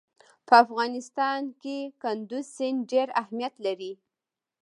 په 0.47 0.53
افغانستان 0.63 1.41
کې 1.61 1.77
کندز 2.03 2.45
سیند 2.55 2.79
ډېر 2.91 3.07
اهمیت 3.21 3.53
لري. 3.65 3.93